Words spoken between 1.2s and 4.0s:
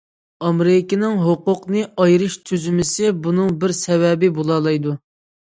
ھوقۇقنى ئايرىش تۈزۈلمىسى بۇنىڭ بىر